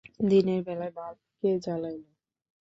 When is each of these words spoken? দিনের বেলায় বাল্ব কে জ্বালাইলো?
দিনের 0.29 0.59
বেলায় 0.63 0.93
বাল্ব 0.97 1.19
কে 1.39 1.49
জ্বালাইলো? 1.63 2.09